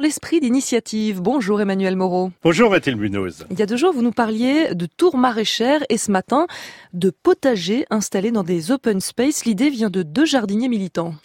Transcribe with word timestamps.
L'esprit 0.00 0.38
d'initiative. 0.38 1.20
Bonjour 1.20 1.60
Emmanuel 1.60 1.96
Moreau. 1.96 2.30
Bonjour 2.44 2.70
Mathilde 2.70 3.00
Munoz. 3.00 3.44
Il 3.50 3.58
y 3.58 3.62
a 3.62 3.66
deux 3.66 3.76
jours, 3.76 3.92
vous 3.92 4.02
nous 4.02 4.12
parliez 4.12 4.72
de 4.72 4.86
tours 4.86 5.16
maraîchères 5.16 5.82
et 5.88 5.98
ce 5.98 6.12
matin, 6.12 6.46
de 6.92 7.10
potagers 7.10 7.84
installés 7.90 8.30
dans 8.30 8.44
des 8.44 8.70
open 8.70 9.00
space. 9.00 9.44
L'idée 9.44 9.70
vient 9.70 9.90
de 9.90 10.04
deux 10.04 10.24
jardiniers 10.24 10.68
militants. 10.68 11.16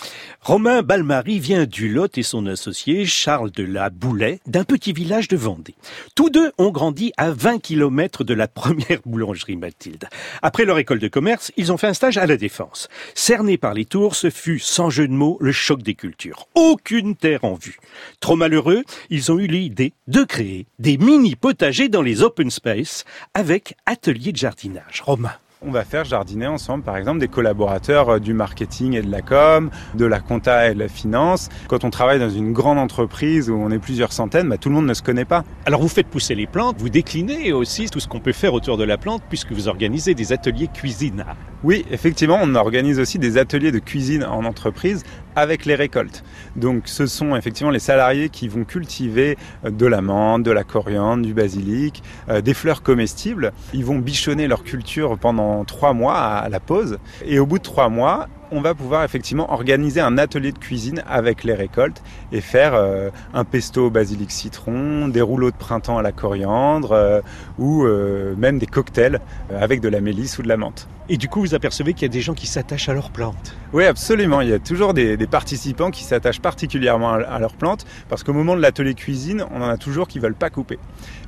Romain 0.41 0.81
Balmary 0.81 1.38
vient 1.38 1.65
du 1.65 1.88
Lot 1.88 2.17
et 2.17 2.23
son 2.23 2.47
associé 2.47 3.05
Charles 3.05 3.51
de 3.51 3.63
la 3.63 3.91
Boulet 3.91 4.39
d'un 4.47 4.63
petit 4.63 4.92
village 4.92 5.28
de 5.28 5.37
Vendée. 5.37 5.76
Tous 6.15 6.31
deux 6.31 6.51
ont 6.58 6.71
grandi 6.71 7.13
à 7.15 7.29
20 7.29 7.60
km 7.60 8.24
de 8.24 8.33
la 8.33 8.47
première 8.47 9.01
boulangerie 9.05 9.55
Mathilde. 9.55 10.05
Après 10.42 10.65
leur 10.65 10.79
école 10.79 10.97
de 10.97 11.08
commerce, 11.08 11.51
ils 11.58 11.71
ont 11.71 11.78
fait 11.78 11.87
un 11.87 11.94
stage 11.94 12.17
à 12.17 12.26
la 12.26 12.37
Défense. 12.37 12.90
Cernés 13.13 13.60
par 13.60 13.76
les 13.76 13.85
tours, 13.85 14.15
ce 14.15 14.31
fut 14.31 14.58
sans 14.58 14.90
jeu 14.90 15.08
de 15.08 15.13
mots 15.13 15.37
le 15.42 15.51
choc 15.51 15.83
des 15.83 15.94
cultures. 15.94 16.48
Aucune 16.55 17.16
terre 17.16 17.44
en 17.44 17.53
vue. 17.53 17.77
Trop 18.20 18.35
malheureux 18.35 18.62
ils 19.09 19.31
ont 19.31 19.39
eu 19.39 19.48
l'idée 19.48 19.93
de 20.07 20.23
créer 20.23 20.67
des 20.80 20.98
mini 20.98 21.35
potagers 21.35 21.90
dans 21.90 22.02
les 22.02 22.21
open 22.21 22.49
space 22.49 23.05
avec 23.34 23.76
atelier 23.85 24.31
de 24.31 24.38
jardinage. 24.38 25.02
Romain 25.02 25.34
on 25.66 25.71
va 25.71 25.84
faire 25.84 26.04
jardiner 26.04 26.48
ensemble, 26.48 26.84
par 26.84 26.98
exemple, 26.98 27.20
des 27.20 27.27
collaborateurs 27.27 28.09
euh, 28.09 28.20
du 28.20 28.34
marketing 28.34 28.95
et 28.95 29.02
de 29.02 29.09
la 29.09 29.21
com, 29.21 29.70
de 29.95 30.05
la 30.05 30.20
compta 30.20 30.70
et 30.70 30.73
de 30.73 30.80
la 30.80 30.88
finance. 30.88 31.49
Quand 31.68 31.84
on 31.84 31.90
travaille 31.90 32.20
dans 32.20 32.30
une 32.30 32.54
grande 32.54 32.77
entreprise 32.77 33.49
où 33.49 33.55
on 33.55 33.71
est 33.71 33.80
plusieurs 33.80 34.12
centaines, 34.12 34.49
bah, 34.49 34.57
tout 34.57 34.70
le 34.70 34.76
monde 34.76 34.88
ne 34.88 34.93
se 34.93 35.02
connaît 35.02 35.26
pas. 35.26 35.43
Alors 35.66 35.82
vous 35.82 35.88
faites 35.88 36.07
pousser 36.07 36.35
les 36.35 36.48
plantes, 36.48 36.76
vous 36.80 36.90
déclinez 36.90 37.54
aussi 37.54 37.90
tout 37.90 37.99
ce 37.99 38.07
qu'on 38.07 38.20
peut 38.20 38.34
faire 38.34 38.54
autour 38.54 38.77
de 38.77 38.84
la 38.84 38.98
plante 38.98 39.23
puisque 39.30 39.52
vous 39.52 39.68
organisez 39.68 40.13
des 40.13 40.34
ateliers 40.34 40.68
cuisine. 40.68 41.26
Oui, 41.63 41.85
effectivement, 41.91 42.40
on 42.41 42.55
organise 42.55 42.99
aussi 42.99 43.20
des 43.20 43.38
ateliers 43.38 43.71
de 43.71 43.80
cuisine 43.80 44.26
en 44.26 44.43
entreprise 44.43 45.04
avec 45.36 45.66
les 45.66 45.76
récoltes. 45.76 46.23
Donc 46.55 46.84
ce 46.86 47.05
sont 47.05 47.36
effectivement 47.36 47.72
les 47.72 47.80
salariés 47.80 48.30
qui 48.30 48.48
vont 48.48 48.64
cultiver 48.64 49.38
euh, 49.66 49.70
de 49.70 49.86
la 49.86 50.02
menthe, 50.02 50.44
de 50.44 50.52
la 50.52 50.64
coriandre, 50.64 51.24
du 51.24 51.34
basilic, 51.34 52.04
euh, 52.30 52.41
des 52.41 52.54
fleurs 52.54 52.84
comestibles. 52.84 53.54
Ils 53.74 53.85
vont 53.85 53.99
bichonner 53.99 54.48
leur 54.48 54.63
culture 54.63 55.18
pendant 55.18 55.63
trois 55.66 55.94
mois 55.94 56.16
à 56.16 56.49
la 56.49 56.60
pause. 56.60 56.98
Et 57.26 57.40
au 57.40 57.46
bout 57.46 57.57
de 57.57 57.63
trois 57.63 57.90
mois, 57.90 58.27
on 58.54 58.62
va 58.62 58.76
pouvoir 58.76 59.04
effectivement 59.04 59.51
organiser 59.51 59.99
un 59.99 60.18
atelier 60.18 60.51
de 60.51 60.59
cuisine 60.59 61.04
avec 61.09 61.43
les 61.43 61.54
récoltes 61.54 62.04
et 62.32 62.40
faire 62.40 62.76
euh, 62.76 63.10
un 63.34 63.43
pesto 63.43 63.87
au 63.87 63.90
basilic 63.90 64.31
citron, 64.31 65.07
des 65.07 65.21
rouleaux 65.21 65.51
de 65.51 65.55
printemps 65.55 65.97
à 65.97 66.01
la 66.01 66.11
coriandre 66.11 66.91
euh, 66.91 67.21
ou 67.57 67.83
euh, 67.83 68.35
même 68.37 68.59
des 68.59 68.67
cocktails 68.67 69.19
avec 69.59 69.81
de 69.81 69.89
la 69.89 70.01
mélisse 70.01 70.37
ou 70.37 70.43
de 70.43 70.47
la 70.47 70.57
menthe. 70.57 70.87
Et 71.09 71.17
du 71.17 71.27
coup, 71.27 71.41
vous 71.41 71.53
apercevez 71.53 71.93
qu'il 71.93 72.03
y 72.03 72.05
a 72.05 72.13
des 72.13 72.21
gens 72.21 72.33
qui 72.33 72.47
s'attachent 72.47 72.87
à 72.87 72.93
leurs 72.93 73.09
plantes. 73.09 73.57
Oui, 73.73 73.83
absolument. 73.83 74.39
Il 74.39 74.47
y 74.47 74.53
a 74.53 74.59
toujours 74.59 74.93
des, 74.93 75.17
participants 75.27 75.91
qui 75.91 76.03
s'attachent 76.03 76.39
particulièrement 76.39 77.13
à, 77.13 77.39
leurs 77.39 77.55
plantes 77.55 77.85
parce 78.07 78.23
qu'au 78.23 78.31
moment 78.31 78.55
de 78.55 78.61
l'atelier 78.61 78.93
cuisine, 78.93 79.45
on 79.51 79.61
en 79.61 79.67
a 79.67 79.77
toujours 79.77 80.07
qui 80.07 80.19
veulent 80.19 80.33
pas 80.33 80.49
couper. 80.49 80.79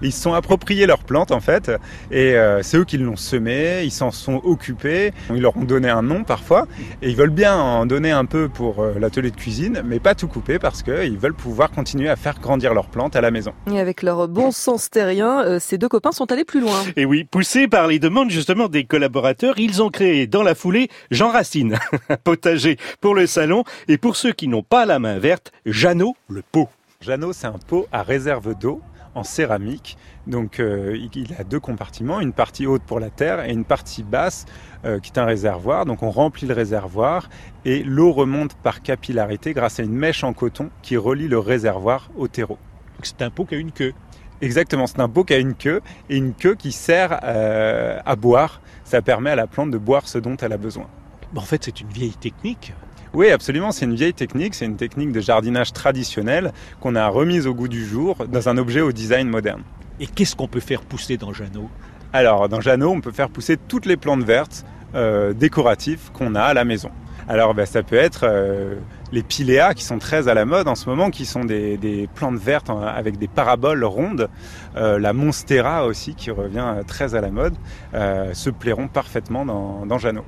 Ils 0.01 0.13
se 0.13 0.21
sont 0.21 0.33
appropriés 0.33 0.85
leurs 0.85 1.03
plantes 1.03 1.31
en 1.31 1.41
fait 1.41 1.71
et 2.09 2.35
c'est 2.61 2.77
eux 2.77 2.85
qui 2.85 2.97
l'ont 2.97 3.15
semé, 3.15 3.83
ils 3.83 3.91
s'en 3.91 4.11
sont 4.11 4.41
occupés, 4.43 5.11
ils 5.29 5.41
leur 5.41 5.57
ont 5.57 5.63
donné 5.63 5.89
un 5.89 6.03
nom 6.03 6.23
parfois 6.23 6.67
et 7.01 7.09
ils 7.15 7.19
veulent 7.19 7.29
bien 7.29 7.55
en 7.55 7.85
donner 7.85 8.11
un 8.11 8.25
peu 8.25 8.49
pour 8.49 8.81
euh, 8.81 8.95
l'atelier 8.99 9.31
de 9.31 9.37
cuisine, 9.37 9.81
mais 9.85 10.01
pas 10.01 10.15
tout 10.15 10.27
couper 10.27 10.59
parce 10.59 10.83
qu'ils 10.83 11.17
veulent 11.17 11.33
pouvoir 11.33 11.71
continuer 11.71 12.09
à 12.09 12.17
faire 12.17 12.41
grandir 12.41 12.73
leurs 12.73 12.89
plantes 12.89 13.15
à 13.15 13.21
la 13.21 13.31
maison. 13.31 13.53
Et 13.71 13.79
avec 13.79 14.03
leur 14.03 14.27
bon 14.27 14.51
sens 14.51 14.89
terrien, 14.89 15.41
euh, 15.45 15.57
ces 15.61 15.77
deux 15.77 15.87
copains 15.87 16.11
sont 16.11 16.29
allés 16.33 16.43
plus 16.43 16.59
loin. 16.59 16.83
Et 16.97 17.05
oui, 17.05 17.23
poussés 17.23 17.69
par 17.69 17.87
les 17.87 17.99
demandes 17.99 18.31
justement 18.31 18.67
des 18.67 18.83
collaborateurs, 18.83 19.57
ils 19.57 19.81
ont 19.81 19.89
créé 19.89 20.27
dans 20.27 20.43
la 20.43 20.55
foulée 20.55 20.89
Jean 21.09 21.29
Racine, 21.29 21.79
un 22.09 22.17
potager 22.17 22.75
pour 22.99 23.15
le 23.15 23.27
salon 23.27 23.63
et 23.87 23.97
pour 23.97 24.17
ceux 24.17 24.33
qui 24.33 24.49
n'ont 24.49 24.63
pas 24.63 24.85
la 24.85 24.99
main 24.99 25.17
verte, 25.17 25.53
Jeannot 25.65 26.17
le 26.27 26.41
pot. 26.41 26.67
Jeannot, 26.99 27.31
c'est 27.31 27.47
un 27.47 27.59
pot 27.65 27.87
à 27.93 28.03
réserve 28.03 28.55
d'eau 28.59 28.81
en 29.15 29.23
céramique. 29.23 29.97
Donc 30.27 30.59
euh, 30.59 30.97
il 31.15 31.33
a 31.39 31.43
deux 31.43 31.59
compartiments, 31.59 32.19
une 32.19 32.33
partie 32.33 32.67
haute 32.67 32.83
pour 32.83 32.99
la 32.99 33.09
terre 33.09 33.43
et 33.45 33.51
une 33.51 33.65
partie 33.65 34.03
basse 34.03 34.45
euh, 34.83 34.99
qui 34.99 35.11
est 35.11 35.19
un 35.19 35.25
réservoir. 35.25 35.85
Donc 35.85 36.03
on 36.03 36.11
remplit 36.11 36.45
le 36.47 36.53
réservoir 36.53 37.29
et 37.63 37.81
l'eau 37.83 38.11
remonte 38.11 38.53
par 38.55 38.81
capillarité 38.81 39.53
grâce 39.53 39.79
à 39.79 39.83
une 39.83 39.93
mèche 39.93 40.23
en 40.23 40.33
coton 40.33 40.69
qui 40.81 40.97
relie 40.97 41.27
le 41.27 41.39
réservoir 41.39 42.09
au 42.15 42.27
terreau. 42.27 42.59
C'est 43.01 43.21
un 43.21 43.29
pot 43.29 43.45
qui 43.45 43.55
a 43.55 43.57
une 43.57 43.71
queue. 43.71 43.93
Exactement, 44.41 44.85
c'est 44.85 44.99
un 44.99 45.09
pot 45.09 45.23
qui 45.23 45.33
a 45.33 45.37
une 45.37 45.55
queue 45.55 45.81
et 46.09 46.17
une 46.17 46.33
queue 46.33 46.55
qui 46.55 46.71
sert 46.71 47.19
euh, 47.23 47.99
à 48.05 48.15
boire. 48.15 48.61
Ça 48.83 49.01
permet 49.01 49.31
à 49.31 49.35
la 49.35 49.47
plante 49.47 49.71
de 49.71 49.77
boire 49.77 50.07
ce 50.07 50.17
dont 50.17 50.35
elle 50.37 50.53
a 50.53 50.57
besoin. 50.57 50.87
En 51.35 51.41
fait, 51.41 51.63
c'est 51.63 51.81
une 51.81 51.89
vieille 51.89 52.15
technique. 52.15 52.73
Oui, 53.15 53.31
absolument. 53.31 53.71
C'est 53.71 53.85
une 53.85 53.95
vieille 53.95 54.13
technique. 54.13 54.55
C'est 54.55 54.65
une 54.65 54.75
technique 54.75 55.13
de 55.13 55.21
jardinage 55.21 55.71
traditionnelle 55.71 56.51
qu'on 56.81 56.95
a 56.95 57.07
remise 57.07 57.47
au 57.47 57.53
goût 57.53 57.69
du 57.69 57.85
jour 57.85 58.17
dans 58.27 58.49
un 58.49 58.57
objet 58.57 58.81
au 58.81 58.91
design 58.91 59.29
moderne. 59.29 59.63
Et 60.01 60.07
qu'est-ce 60.07 60.35
qu'on 60.35 60.49
peut 60.49 60.59
faire 60.59 60.81
pousser 60.81 61.15
dans 61.15 61.31
Jeannot? 61.31 61.69
Alors, 62.11 62.49
dans 62.49 62.59
Jeannot, 62.59 62.91
on 62.91 62.99
peut 62.99 63.13
faire 63.13 63.29
pousser 63.29 63.55
toutes 63.55 63.85
les 63.85 63.95
plantes 63.95 64.23
vertes 64.23 64.65
euh, 64.95 65.31
décoratives 65.31 66.11
qu'on 66.11 66.35
a 66.35 66.41
à 66.41 66.53
la 66.53 66.65
maison. 66.65 66.91
Alors, 67.29 67.53
ben, 67.53 67.65
ça 67.65 67.83
peut 67.83 67.95
être 67.95 68.25
euh, 68.27 68.75
les 69.13 69.23
piléas 69.23 69.73
qui 69.73 69.85
sont 69.85 69.97
très 69.97 70.27
à 70.27 70.33
la 70.33 70.43
mode 70.43 70.67
en 70.67 70.75
ce 70.75 70.89
moment, 70.89 71.09
qui 71.09 71.25
sont 71.25 71.45
des, 71.45 72.09
plantes 72.15 72.37
vertes 72.37 72.69
avec 72.69 73.17
des 73.17 73.29
paraboles 73.29 73.85
rondes. 73.85 74.29
Euh, 74.75 74.99
la 74.99 75.13
monstera 75.13 75.85
aussi, 75.85 76.15
qui 76.15 76.31
revient 76.31 76.65
très 76.85 77.15
à 77.15 77.21
la 77.21 77.31
mode, 77.31 77.55
se 77.93 78.49
plairont 78.49 78.89
parfaitement 78.89 79.45
dans, 79.45 79.85
dans 79.85 79.99
Jeannot. 79.99 80.25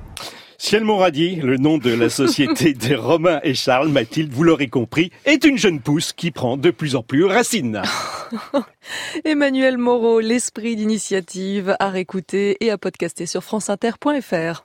Ciel 0.60 0.82
Moradi, 0.82 1.36
le 1.36 1.56
nom 1.56 1.78
de 1.78 1.90
la 1.90 2.10
société 2.10 2.74
de 2.74 2.96
Romain 2.96 3.38
et 3.44 3.54
Charles, 3.54 3.90
Mathilde, 3.90 4.32
vous 4.32 4.42
l'aurez 4.42 4.66
compris, 4.66 5.12
est 5.24 5.44
une 5.44 5.56
jeune 5.56 5.78
pousse 5.78 6.12
qui 6.12 6.32
prend 6.32 6.56
de 6.56 6.72
plus 6.72 6.96
en 6.96 7.04
plus 7.04 7.24
racine. 7.24 7.80
Emmanuel 9.24 9.78
Moreau, 9.78 10.18
l'esprit 10.18 10.74
d'initiative 10.74 11.76
à 11.78 11.90
réécouter 11.90 12.56
et 12.60 12.72
à 12.72 12.76
podcaster 12.76 13.24
sur 13.24 13.44
franceinter.fr. 13.44 14.64